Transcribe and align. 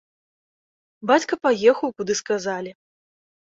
Бацька 1.11 1.33
паехаў, 1.45 1.95
куды 1.99 2.13
сказалі. 2.23 2.71